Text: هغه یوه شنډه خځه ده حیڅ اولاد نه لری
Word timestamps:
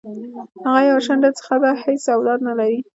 هغه 0.65 0.81
یوه 0.89 1.01
شنډه 1.05 1.29
خځه 1.45 1.57
ده 1.61 1.71
حیڅ 1.83 2.03
اولاد 2.15 2.39
نه 2.47 2.53
لری 2.59 2.79